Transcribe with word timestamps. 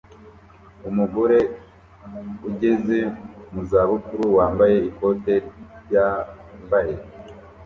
Umugore 0.89 1.37
ugeze 2.49 2.97
mu 3.51 3.61
za 3.69 3.81
bukuru 3.89 4.23
wambaye 4.37 4.77
ikote 4.89 5.33
ryambaye 5.83 6.95